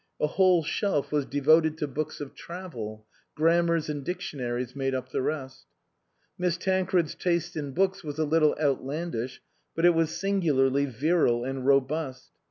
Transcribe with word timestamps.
A 0.19 0.25
whole 0.25 0.63
shelf 0.63 1.11
was 1.11 1.27
devoted 1.27 1.77
to 1.77 1.87
books 1.87 2.19
of 2.19 2.33
travel; 2.33 3.05
grammars 3.35 3.87
and 3.87 4.03
dictionaries 4.03 4.75
made 4.75 4.95
up 4.95 5.09
the 5.11 5.21
rest. 5.21 5.67
Miss 6.39 6.57
Tancred's 6.57 7.13
taste 7.13 7.55
in 7.55 7.73
books 7.73 8.03
was 8.03 8.17
a 8.17 8.25
little 8.25 8.55
outlandish, 8.59 9.43
but 9.75 9.85
it 9.85 9.93
was 9.93 10.09
singularly 10.19 10.85
virile 10.87 11.43
and 11.43 11.67
robust. 11.67 12.31